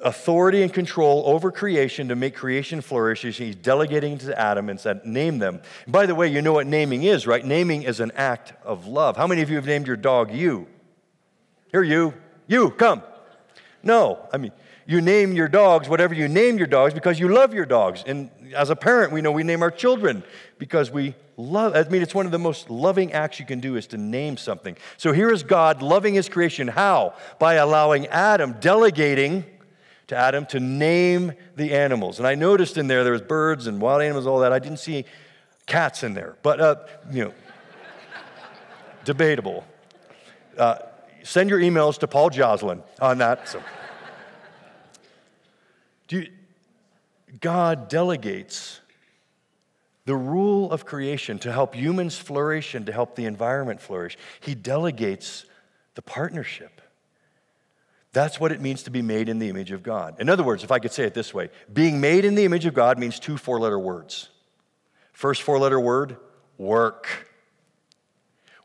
[0.00, 3.22] authority and control over creation to make creation flourish.
[3.22, 5.62] He's delegating to Adam and said, Name them.
[5.88, 7.44] By the way, you know what naming is, right?
[7.44, 9.16] Naming is an act of love.
[9.16, 10.66] How many of you have named your dog you?
[11.72, 12.14] Here, you.
[12.46, 13.02] You, come.
[13.82, 14.52] No, I mean,
[14.86, 18.04] you name your dogs whatever you name your dogs because you love your dogs.
[18.06, 20.22] And as a parent, we know we name our children
[20.58, 21.74] because we love.
[21.74, 24.36] I mean, it's one of the most loving acts you can do is to name
[24.36, 24.76] something.
[24.96, 26.68] So here is God loving his creation.
[26.68, 27.14] How?
[27.40, 29.44] By allowing Adam, delegating
[30.08, 32.18] to Adam to name the animals.
[32.18, 34.52] And I noticed in there there was birds and wild animals, all that.
[34.52, 35.04] I didn't see
[35.66, 36.76] cats in there, but uh,
[37.10, 37.34] you know,
[39.04, 39.64] debatable.
[40.56, 40.78] Uh,
[41.22, 43.48] send your emails to Paul Joslin on that.
[43.48, 43.62] So.
[46.08, 46.28] Do you,
[47.40, 48.80] God delegates
[50.06, 54.16] the rule of creation to help humans flourish and to help the environment flourish.
[54.40, 55.44] He delegates
[55.96, 56.75] the partnership.
[58.16, 60.18] That's what it means to be made in the image of God.
[60.18, 62.64] In other words, if I could say it this way, being made in the image
[62.64, 64.30] of God means two four letter words.
[65.12, 66.16] First four letter word,
[66.56, 67.28] work.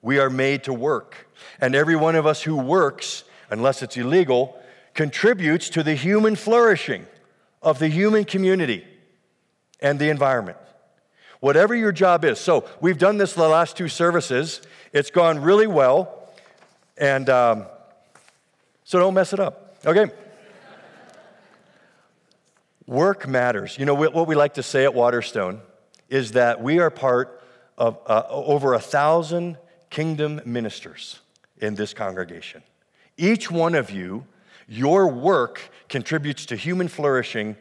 [0.02, 1.28] We are made to work.
[1.60, 4.58] And every one of us who works, unless it's illegal,
[4.94, 7.06] contributes to the human flourishing
[7.62, 8.88] of the human community
[9.82, 10.60] and the environment.
[11.42, 12.40] Whatever your job is.
[12.40, 14.62] So, we've done this the last two services.
[14.94, 16.30] It's gone really well.
[16.98, 17.66] And um,
[18.92, 19.78] so, don't mess it up.
[19.86, 20.12] Okay?
[22.88, 23.78] Work matters.
[23.78, 25.62] You know, what we like to say at Waterstone
[26.10, 27.42] is that we are part
[27.78, 29.58] of uh, over a thousand
[29.90, 31.22] kingdom ministers
[31.60, 32.64] in this congregation.
[33.16, 34.26] Each one of you
[34.68, 37.56] your work contributes to human flourishing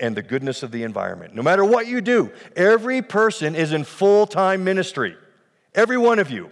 [0.00, 1.34] and the goodness of the environment.
[1.34, 5.18] No matter what you do, every person is in full time ministry.
[5.74, 6.50] Every one of you.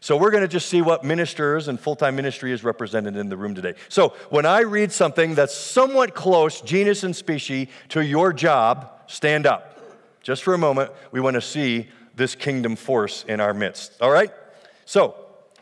[0.00, 3.28] So, we're going to just see what ministers and full time ministry is represented in
[3.28, 3.74] the room today.
[3.88, 9.46] So, when I read something that's somewhat close, genus and species, to your job, stand
[9.46, 9.80] up.
[10.22, 13.92] Just for a moment, we want to see this kingdom force in our midst.
[14.00, 14.30] All right?
[14.84, 15.14] So,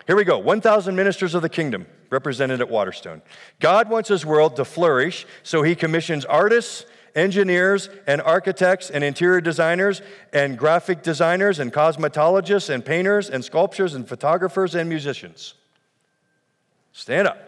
[0.07, 3.23] here we go 1,000 ministers of the kingdom represented at Waterstone.
[3.61, 6.85] God wants his world to flourish, so he commissions artists,
[7.17, 10.03] engineers, and architects, and interior designers,
[10.33, 15.55] and graphic designers, and cosmetologists, and painters, and sculptors, and photographers, and musicians.
[16.93, 17.39] Stand up.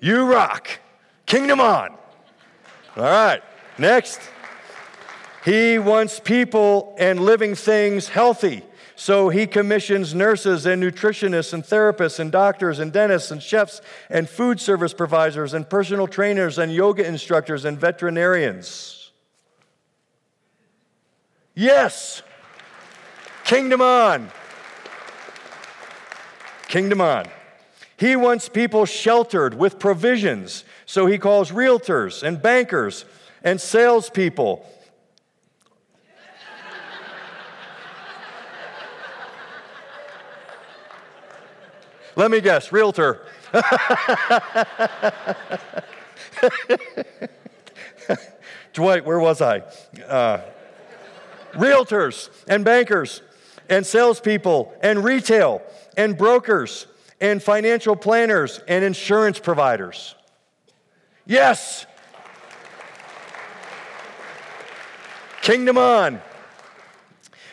[0.00, 0.68] You rock.
[1.26, 1.90] Kingdom on.
[2.96, 3.42] All right,
[3.78, 4.20] next.
[5.44, 8.62] He wants people and living things healthy.
[9.02, 14.28] So he commissions nurses and nutritionists and therapists and doctors and dentists and chefs and
[14.28, 19.10] food service providers and personal trainers and yoga instructors and veterinarians.
[21.56, 22.22] Yes!
[23.42, 24.30] Kingdom on!
[26.68, 27.26] Kingdom on.
[27.96, 33.04] He wants people sheltered with provisions, so he calls realtors and bankers
[33.42, 34.64] and salespeople
[42.14, 43.26] Let me guess, realtor.
[48.72, 49.62] Dwight, where was I?
[50.06, 50.42] Uh,
[51.52, 53.22] realtors and bankers
[53.68, 55.62] and salespeople and retail
[55.96, 56.86] and brokers
[57.20, 60.14] and financial planners and insurance providers.
[61.26, 61.86] Yes.
[65.40, 66.20] Kingdom on.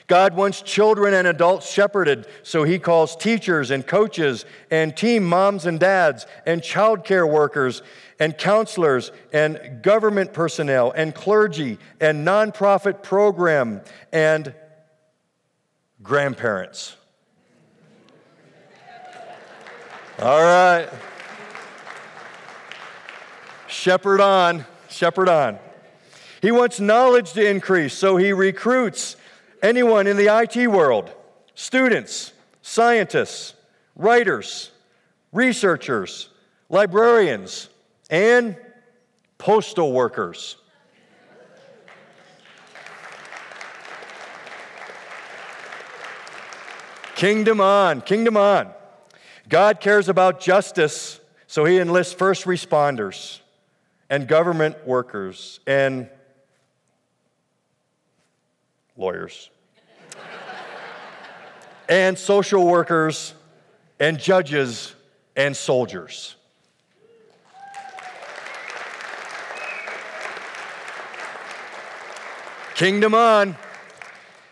[0.10, 5.68] God wants children and adults shepherded, so he calls teachers and coaches and team moms
[5.68, 7.84] and dads and childcare workers
[8.20, 14.56] and counselors and government personnel and clergy and nonprofit program and
[16.02, 16.98] grandparents.
[20.18, 20.90] All right.
[23.68, 25.60] Shepherd on, shepherd on.
[26.42, 29.16] He wants knowledge to increase, so he recruits
[29.62, 31.12] anyone in the IT world,
[31.56, 33.54] students, scientists,
[33.96, 34.72] writers,
[35.32, 36.30] researchers,
[36.70, 37.70] librarians,
[38.10, 38.56] and
[39.38, 40.58] postal workers.
[47.16, 48.72] Kingdom on, kingdom on.
[49.50, 53.42] God cares about justice, so he enlists first responders
[54.10, 56.10] and government workers and
[59.00, 59.50] lawyers,
[61.88, 63.34] and social workers,
[64.00, 64.94] and judges,
[65.36, 66.36] and soldiers.
[72.76, 73.58] Kingdom on.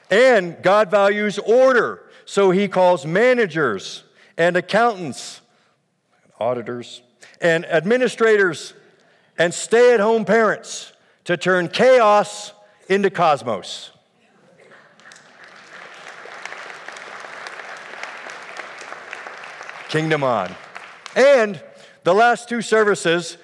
[0.09, 4.03] And God values order, so he calls managers
[4.37, 5.41] and accountants,
[6.39, 7.01] auditors,
[7.41, 8.73] and administrators
[9.37, 10.93] and stay at home parents
[11.25, 12.53] to turn chaos
[12.89, 13.91] into cosmos.
[19.89, 20.53] Kingdom on.
[21.15, 21.61] And
[22.03, 23.37] the last two services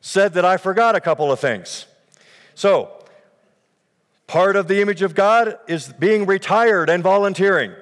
[0.00, 1.86] said that I forgot a couple of things.
[2.54, 2.90] So,
[4.26, 7.72] part of the image of God is being retired and volunteering.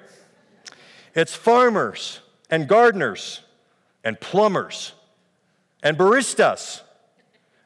[1.15, 3.41] It's farmers and gardeners
[4.03, 4.93] and plumbers
[5.83, 6.83] and baristas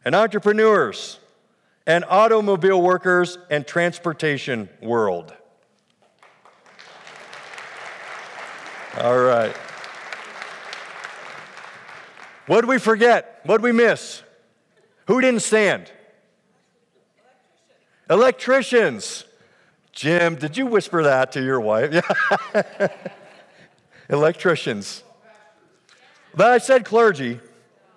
[0.04, 1.18] and entrepreneurs
[1.86, 5.32] and automobile workers and transportation world.
[8.98, 9.54] All right.
[12.48, 13.40] What did we forget?
[13.44, 14.22] What did we miss?
[15.06, 15.92] Who didn't stand?
[18.08, 19.24] Electricians.
[19.92, 22.02] Jim, did you whisper that to your wife?
[24.08, 25.02] Electricians.
[26.34, 27.38] But I said clergy.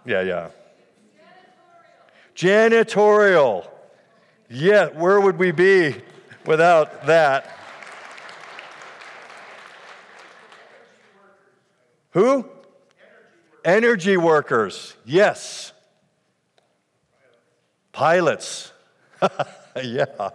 [0.05, 0.49] Yeah, yeah.
[2.35, 3.69] Janitorial.
[4.49, 5.95] Yeah, where would we be
[6.45, 7.57] without that?
[12.11, 12.49] Who?
[13.63, 14.95] Energy workers.
[15.06, 15.71] Yes.
[17.91, 18.71] Pilots.
[19.84, 20.30] yeah.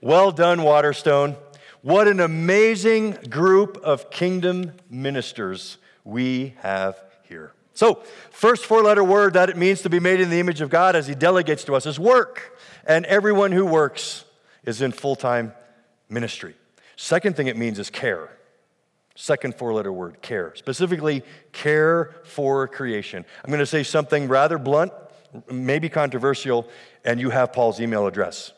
[0.00, 1.36] Well done, Waterstone.
[1.82, 7.52] What an amazing group of kingdom ministers we have here.
[7.74, 10.70] So, first four letter word that it means to be made in the image of
[10.70, 12.58] God as He delegates to us is work.
[12.86, 14.24] And everyone who works
[14.64, 15.52] is in full time
[16.08, 16.54] ministry.
[16.96, 18.28] Second thing it means is care.
[19.20, 20.54] Second four letter word, care.
[20.56, 23.22] Specifically, care for creation.
[23.44, 24.92] I'm going to say something rather blunt,
[25.52, 26.66] maybe controversial,
[27.04, 28.54] and you have Paul's email address.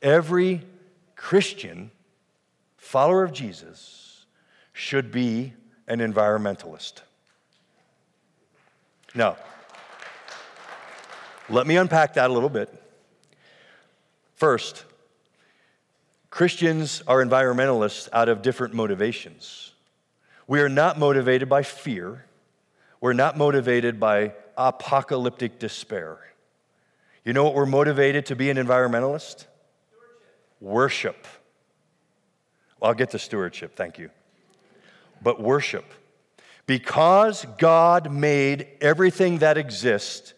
[0.00, 0.62] Every
[1.16, 1.90] Christian
[2.78, 4.24] follower of Jesus
[4.72, 5.52] should be
[5.86, 7.02] an environmentalist.
[9.14, 9.36] Now,
[11.50, 12.72] let me unpack that a little bit.
[14.34, 14.86] First,
[16.36, 19.72] Christians are environmentalists out of different motivations.
[20.46, 22.26] We are not motivated by fear.
[23.00, 26.18] We're not motivated by apocalyptic despair.
[27.24, 29.46] You know what we're motivated to be an environmentalist?
[30.60, 31.26] Worship.
[32.80, 34.10] Well, I'll get to stewardship, thank you.
[35.22, 35.86] But worship.
[36.66, 40.34] Because God made everything that exists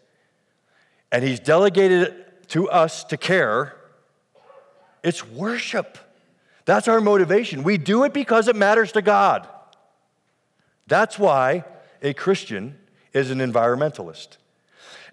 [1.11, 3.75] and He's delegated it to us to care,
[5.03, 5.99] it's worship.
[6.65, 7.63] That's our motivation.
[7.63, 9.49] We do it because it matters to God.
[10.87, 11.65] That's why
[12.03, 12.77] a Christian
[13.13, 14.37] is an environmentalist.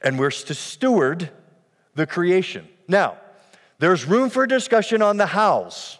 [0.01, 1.29] And we're to steward
[1.95, 2.67] the creation.
[2.87, 3.17] Now,
[3.79, 5.97] there's room for discussion on the hows.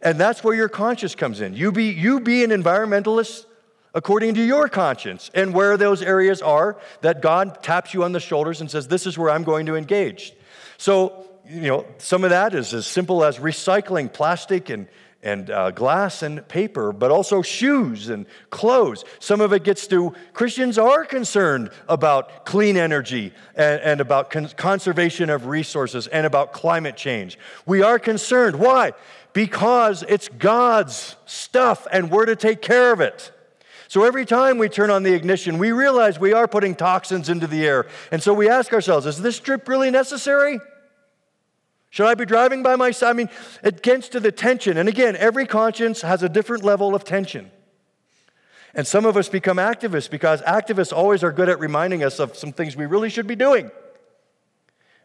[0.00, 1.54] And that's where your conscience comes in.
[1.54, 3.46] You be, you be an environmentalist
[3.94, 8.20] according to your conscience and where those areas are that God taps you on the
[8.20, 10.32] shoulders and says, This is where I'm going to engage.
[10.76, 14.86] So, you know, some of that is as simple as recycling plastic and,
[15.22, 19.04] and uh, glass and paper, but also shoes and clothes.
[19.18, 24.50] Some of it gets to Christians are concerned about clean energy and, and about con-
[24.56, 27.38] conservation of resources and about climate change.
[27.64, 28.56] We are concerned.
[28.56, 28.92] Why?
[29.32, 33.32] Because it's God's stuff and we're to take care of it.
[33.88, 37.46] So every time we turn on the ignition, we realize we are putting toxins into
[37.46, 37.86] the air.
[38.12, 40.60] And so we ask ourselves, is this trip really necessary?
[41.90, 43.10] Should I be driving by myself?
[43.10, 43.30] I mean,
[43.62, 44.76] it gets to the tension.
[44.76, 47.50] And again, every conscience has a different level of tension.
[48.74, 52.36] And some of us become activists because activists always are good at reminding us of
[52.36, 53.70] some things we really should be doing.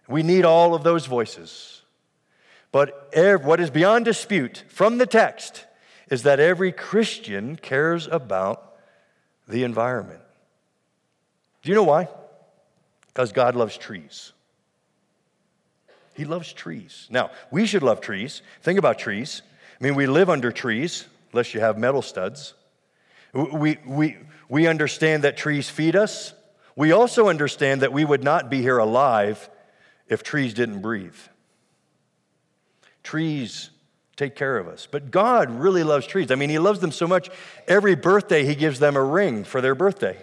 [0.08, 1.82] We need all of those voices.
[2.74, 5.66] But what is beyond dispute from the text
[6.10, 8.76] is that every Christian cares about
[9.48, 10.22] the environment.
[11.62, 12.10] Do you know why?
[13.08, 14.34] Because God loves trees.
[16.14, 17.08] He loves trees.
[17.10, 18.42] Now, we should love trees.
[18.62, 19.42] Think about trees.
[19.80, 22.54] I mean, we live under trees, unless you have metal studs.
[23.34, 26.34] We, we, we understand that trees feed us.
[26.76, 29.50] We also understand that we would not be here alive
[30.08, 31.16] if trees didn't breathe.
[33.02, 33.72] Trees
[34.16, 34.88] take care of us.
[34.90, 36.32] But God really loves trees.
[36.32, 37.30] I mean, He loves them so much,
[37.68, 40.18] every birthday He gives them a ring for their birthday.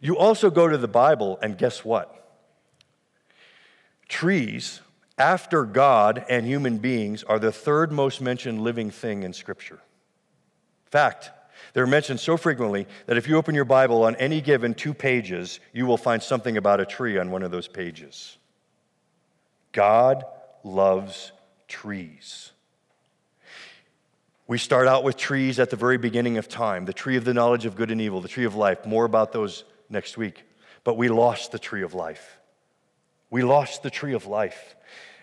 [0.00, 2.23] You also go to the Bible, and guess what?
[4.08, 4.80] Trees,
[5.18, 9.80] after God and human beings, are the third most mentioned living thing in Scripture.
[10.86, 11.30] Fact,
[11.72, 15.60] they're mentioned so frequently that if you open your Bible on any given two pages,
[15.72, 18.38] you will find something about a tree on one of those pages.
[19.72, 20.24] God
[20.62, 21.32] loves
[21.66, 22.52] trees.
[24.46, 27.34] We start out with trees at the very beginning of time the tree of the
[27.34, 28.84] knowledge of good and evil, the tree of life.
[28.84, 30.44] More about those next week.
[30.84, 32.38] But we lost the tree of life.
[33.34, 34.76] We lost the tree of life.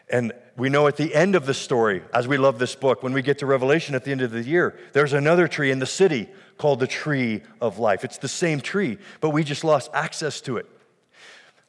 [0.09, 3.13] And we know at the end of the story, as we love this book, when
[3.13, 5.85] we get to Revelation at the end of the year, there's another tree in the
[5.85, 8.03] city called the tree of life.
[8.03, 10.65] It's the same tree, but we just lost access to it.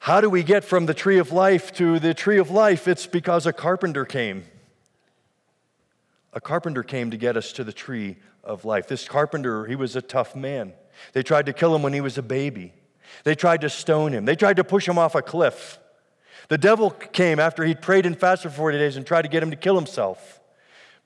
[0.00, 2.88] How do we get from the tree of life to the tree of life?
[2.88, 4.42] It's because a carpenter came.
[6.32, 8.88] A carpenter came to get us to the tree of life.
[8.88, 10.72] This carpenter, he was a tough man.
[11.12, 12.72] They tried to kill him when he was a baby.
[13.22, 14.24] They tried to stone him.
[14.24, 15.78] They tried to push him off a cliff.
[16.52, 19.42] The devil came after he'd prayed and fasted for 40 days and tried to get
[19.42, 20.38] him to kill himself.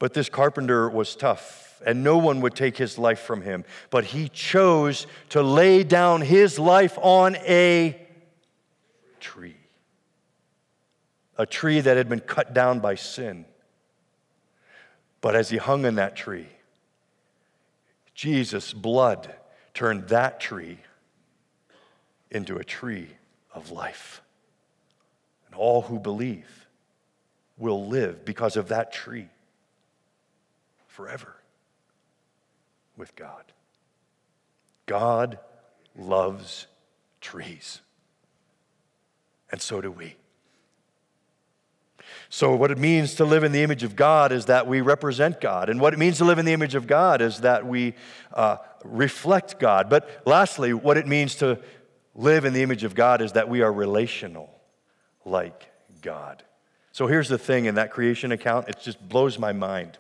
[0.01, 3.65] But this carpenter was tough, and no one would take his life from him.
[3.91, 7.97] But he chose to lay down his life on a
[9.21, 9.55] tree,
[11.39, 13.45] a tree that had been cut down by sin.
[15.21, 16.49] But as he hung in that tree,
[18.17, 19.33] Jesus' blood
[19.75, 20.79] turned that tree
[22.33, 23.11] into a tree
[23.55, 24.23] of life.
[25.57, 26.67] All who believe
[27.59, 29.29] will live because of that tree
[30.87, 31.37] forever
[32.97, 33.45] with God.
[34.87, 35.39] God
[35.99, 36.67] loves
[37.21, 37.81] trees,
[39.51, 40.17] and so do we.
[42.29, 45.41] So, what it means to live in the image of God is that we represent
[45.41, 45.69] God.
[45.69, 47.95] And what it means to live in the image of God is that we
[48.33, 49.89] uh, reflect God.
[49.91, 51.59] But lastly, what it means to
[52.15, 54.56] live in the image of God is that we are relational
[55.27, 55.71] like
[56.01, 56.43] God.
[56.93, 59.99] So here's the thing in that creation account, it just blows my mind.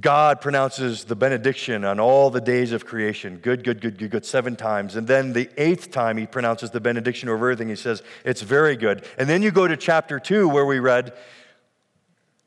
[0.00, 4.26] God pronounces the benediction on all the days of creation good, good, good, good, good,
[4.26, 4.96] seven times.
[4.96, 7.68] And then the eighth time, he pronounces the benediction over everything.
[7.68, 9.04] He says, It's very good.
[9.16, 11.16] And then you go to chapter two, where we read,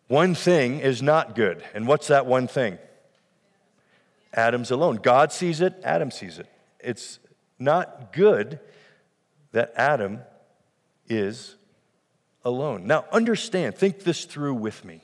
[0.07, 1.63] One thing is not good.
[1.73, 2.77] And what's that one thing?
[4.33, 4.97] Adam's alone.
[4.97, 6.47] God sees it, Adam sees it.
[6.81, 7.19] It's
[7.57, 8.59] not good
[9.53, 10.19] that Adam
[11.07, 11.55] is
[12.43, 12.87] alone.
[12.87, 15.01] Now, understand, think this through with me.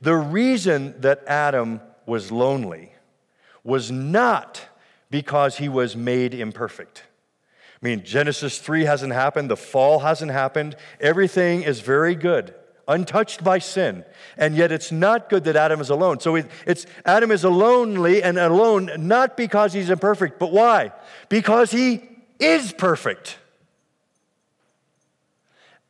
[0.00, 2.92] The reason that Adam was lonely
[3.64, 4.66] was not
[5.10, 7.04] because he was made imperfect.
[7.80, 12.54] I mean, Genesis 3 hasn't happened, the fall hasn't happened, everything is very good,
[12.88, 14.04] untouched by sin.
[14.36, 16.18] And yet it's not good that Adam is alone.
[16.20, 20.92] So it's Adam is lonely and alone not because he's imperfect, but why?
[21.28, 22.02] Because he
[22.40, 23.38] is perfect.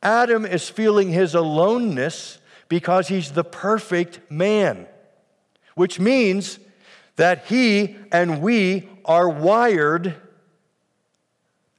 [0.01, 2.39] Adam is feeling his aloneness
[2.69, 4.87] because he's the perfect man,
[5.75, 6.59] which means
[7.17, 10.15] that he and we are wired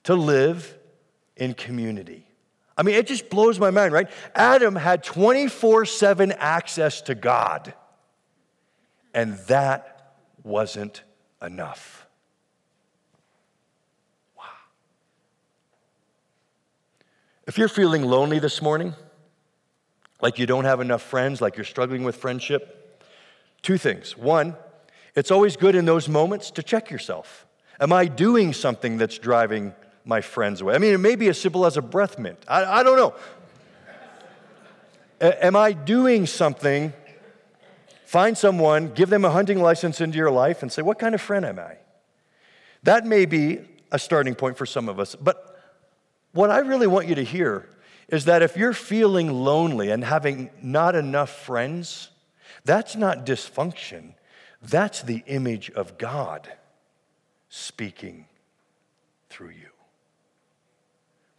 [0.05, 0.77] to live
[1.37, 2.27] in community.
[2.77, 4.11] I mean, it just blows my mind, right?
[4.35, 7.75] Adam had 24 7 access to God,
[9.15, 11.03] and that wasn't
[11.43, 12.00] enough.
[17.51, 18.95] If you're feeling lonely this morning,
[20.23, 23.03] like you don't have enough friends, like you're struggling with friendship,
[23.61, 24.17] two things.
[24.17, 24.55] One,
[25.17, 27.49] it's always good in those moments to check yourself.
[27.81, 29.75] Am I doing something that's driving
[30.05, 30.77] my friends away?
[30.77, 32.39] I mean, it may be as simple as a breath mint.
[32.47, 33.15] I, I don't know.
[35.21, 36.93] Am I doing something?
[38.05, 41.21] Find someone, give them a hunting license into your life, and say, What kind of
[41.21, 41.79] friend am I?
[42.85, 43.59] That may be
[43.91, 45.17] a starting point for some of us.
[45.17, 45.50] But
[46.33, 47.69] what I really want you to hear
[48.09, 52.11] is that if you're feeling lonely and having not enough friends,
[52.65, 54.15] that's not dysfunction.
[54.63, 56.51] That's the image of God
[57.49, 58.27] speaking
[59.29, 59.70] through you.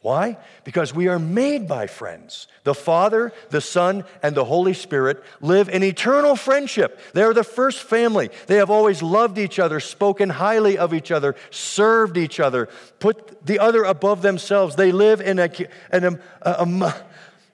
[0.01, 0.37] Why?
[0.63, 2.47] Because we are made by friends.
[2.63, 6.99] The Father, the Son, and the Holy Spirit live in eternal friendship.
[7.13, 8.31] They are the first family.
[8.47, 13.45] They have always loved each other, spoken highly of each other, served each other, put
[13.45, 14.75] the other above themselves.
[14.75, 15.51] They live in a,
[15.91, 16.95] an, a,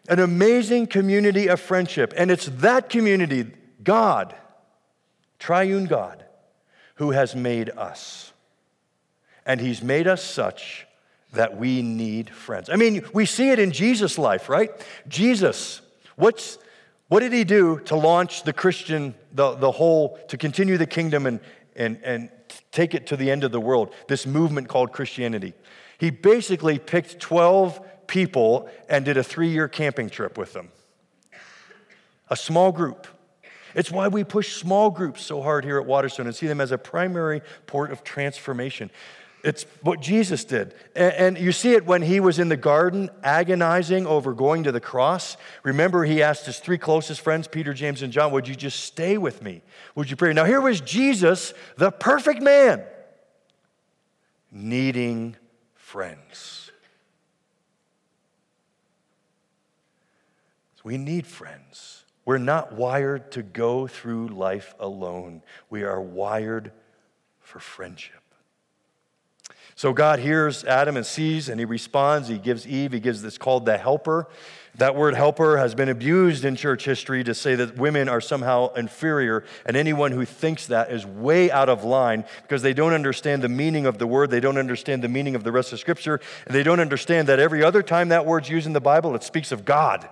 [0.08, 2.14] an amazing community of friendship.
[2.16, 3.52] And it's that community,
[3.84, 4.34] God,
[5.38, 6.24] triune God,
[6.96, 8.32] who has made us.
[9.46, 10.87] And He's made us such
[11.34, 12.70] that we need friends.
[12.70, 14.72] I mean, we see it in Jesus' life, right?
[15.08, 15.82] Jesus,
[16.16, 16.58] what's,
[17.10, 21.26] what did he do to launch the Christian, the, the whole, to continue the kingdom
[21.26, 21.40] and,
[21.76, 22.30] and, and
[22.72, 25.54] take it to the end of the world, this movement called Christianity?
[25.98, 30.70] He basically picked 12 people and did a three year camping trip with them.
[32.30, 33.08] A small group.
[33.76, 36.72] It's why we push small groups so hard here at Waterstone and see them as
[36.72, 38.90] a primary port of transformation.
[39.44, 40.74] It's what Jesus did.
[40.96, 44.80] And, you see it when he was in the garden agonizing over going to the
[44.80, 45.38] cross.
[45.64, 49.18] Remember, he asked his three closest friends, Peter, James, and John, Would you just stay
[49.18, 49.62] with me?
[49.96, 50.34] Would you pray?
[50.34, 52.84] Now, here was Jesus, the perfect man,
[54.52, 55.36] needing
[55.76, 56.68] friends.
[60.88, 62.06] We need friends.
[62.24, 66.72] We're not wired to go through life alone, we are wired
[67.42, 68.22] for friendship.
[69.78, 72.28] So God hears Adam and sees, and he responds.
[72.28, 74.28] He gives Eve, he gives this called the helper.
[74.74, 78.74] That word helper has been abused in church history to say that women are somehow
[78.74, 83.44] inferior, and anyone who thinks that is way out of line because they don't understand
[83.44, 86.20] the meaning of the word, they don't understand the meaning of the rest of Scripture,
[86.48, 89.22] and they don't understand that every other time that word's used in the Bible, it
[89.22, 90.10] speaks of God.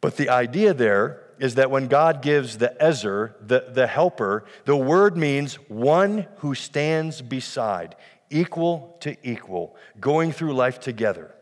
[0.00, 4.76] But the idea there is that when God gives the Ezer, the, the helper, the
[4.76, 7.96] word means one who stands beside,
[8.28, 11.34] equal to equal, going through life together.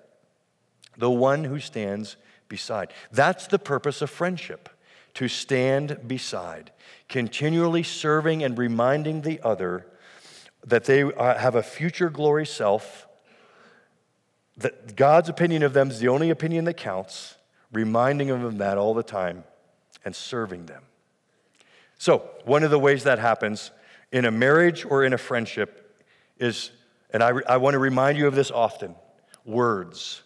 [0.96, 2.16] The one who stands
[2.48, 2.92] beside.
[3.10, 4.68] That's the purpose of friendship
[5.14, 6.70] to stand beside,
[7.08, 9.84] continually serving and reminding the other
[10.64, 13.08] that they uh, have a future glory self,
[14.56, 17.34] that God's opinion of them is the only opinion that counts,
[17.72, 19.42] reminding them of that all the time
[20.04, 20.82] and serving them.
[21.98, 23.70] So, one of the ways that happens
[24.12, 26.02] in a marriage or in a friendship
[26.38, 26.70] is,
[27.10, 28.94] and I, I want to remind you of this often
[29.44, 30.22] words.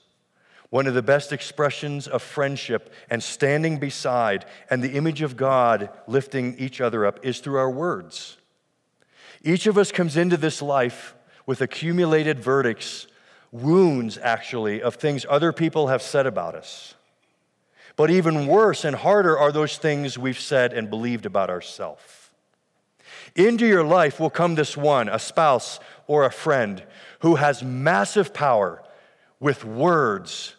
[0.71, 5.91] One of the best expressions of friendship and standing beside and the image of God
[6.07, 8.39] lifting each other up is through our words.
[9.43, 11.15] Each of us comes into this life
[11.47, 13.07] with accumulated verdicts,
[13.51, 16.95] wounds actually, of things other people have said about us.
[17.97, 22.03] But even worse and harder are those things we've said and believed about ourselves.
[23.35, 26.83] Into your life will come this one, a spouse or a friend,
[27.21, 28.83] who has massive power
[29.41, 30.57] with words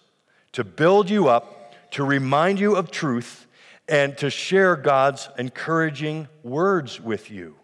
[0.53, 3.47] to build you up, to remind you of truth,
[3.87, 7.55] and to share God's encouraging words with you.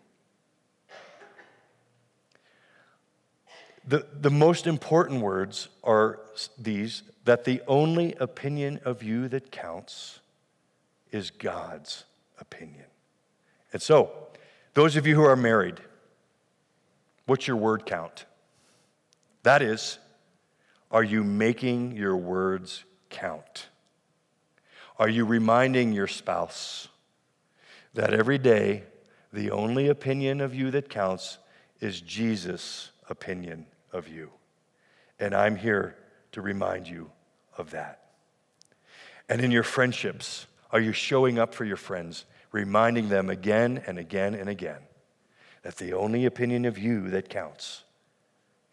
[3.88, 6.20] The, the most important words are
[6.58, 10.20] these that the only opinion of you that counts
[11.12, 12.06] is God's
[12.40, 12.88] opinion.
[13.72, 14.10] And so,
[14.74, 15.80] those of you who are married,
[17.28, 18.26] what's your word count?
[19.44, 20.00] That is,
[20.90, 23.68] are you making your words count?
[24.98, 26.88] Are you reminding your spouse
[27.94, 28.86] that every day
[29.32, 31.38] the only opinion of you that counts
[31.80, 34.32] is Jesus' opinion of you?
[35.20, 35.96] And I'm here
[36.32, 37.12] to remind you
[37.60, 38.00] of that.
[39.28, 44.00] And in your friendships, are you showing up for your friends, reminding them again and
[44.00, 44.80] again and again
[45.62, 47.84] that the only opinion of you that counts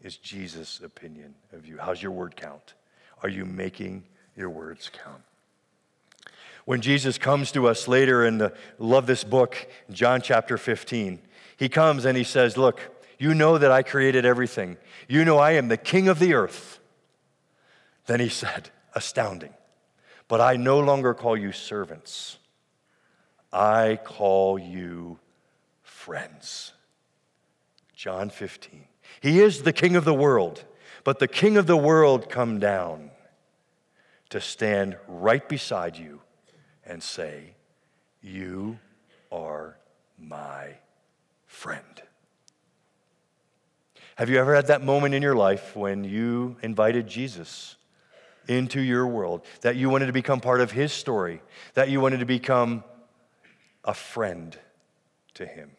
[0.03, 1.78] is Jesus' opinion of you?
[1.78, 2.74] How's your word count?
[3.22, 4.05] Are you making
[4.37, 5.22] your words count?
[6.64, 11.20] When Jesus comes to us later in the love this book, John chapter 15,
[11.57, 12.80] he comes and he says, Look,
[13.18, 14.76] you know that I created everything.
[15.09, 16.78] You know I am the king of the earth.
[18.07, 19.55] Then he said, astounding.
[20.26, 22.38] But I no longer call you servants,
[23.53, 25.20] I call you
[25.84, 26.72] friends.
[27.94, 28.84] John 15.
[29.20, 30.64] He is the king of the world,
[31.05, 33.11] but the king of the world come down
[34.30, 36.20] to stand right beside you
[36.84, 37.55] and say,
[38.20, 38.78] You
[39.32, 39.78] are
[40.18, 40.74] my
[41.47, 42.03] friend.
[44.16, 47.76] Have you ever had that moment in your life when you invited Jesus
[48.49, 51.42] into your world, that you wanted to become part of his story,
[51.74, 52.84] that you wanted to become
[53.84, 54.57] a friend
[55.34, 55.70] to him.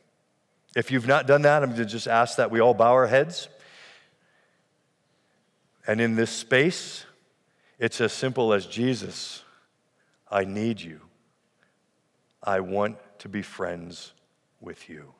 [0.75, 3.07] If you've not done that, I'm going to just ask that we all bow our
[3.07, 3.49] heads.
[5.87, 7.05] And in this space,
[7.79, 9.43] it's as simple as Jesus,
[10.29, 11.01] I need you.
[12.43, 14.13] I want to be friends
[14.61, 15.13] with you.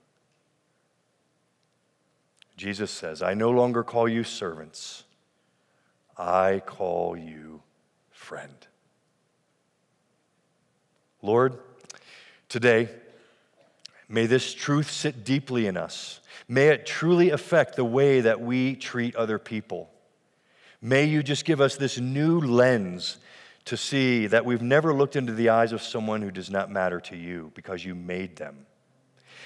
[2.55, 5.03] Jesus says, I no longer call you servants.
[6.17, 7.61] I call you
[8.11, 8.55] friend.
[11.21, 11.57] Lord,
[12.49, 12.89] today,
[14.09, 16.19] may this truth sit deeply in us.
[16.47, 19.89] May it truly affect the way that we treat other people.
[20.81, 23.17] May you just give us this new lens
[23.65, 27.01] to see that we've never looked into the eyes of someone who does not matter
[27.01, 28.65] to you because you made them.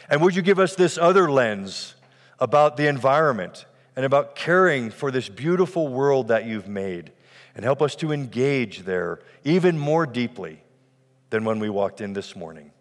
[0.09, 1.95] And would you give us this other lens
[2.39, 3.65] about the environment
[3.95, 7.11] and about caring for this beautiful world that you've made.
[7.55, 10.63] And help us to engage there even more deeply
[11.29, 12.71] than when we walked in this morning.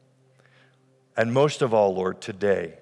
[1.16, 2.78] And most of all, Lord, today,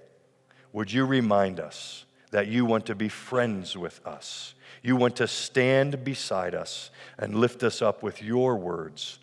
[0.73, 4.55] would you remind us that you want to be friends with us?
[4.83, 9.19] You want to stand beside us and lift us up with your words.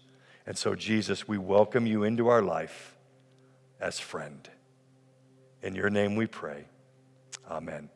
[0.48, 2.96] And so, Jesus, we welcome you into our life
[3.80, 4.50] as friend.
[5.62, 6.66] In your name we pray.
[7.50, 7.90] Amen.